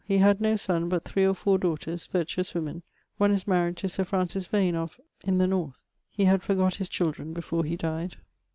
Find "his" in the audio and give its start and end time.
6.77-6.89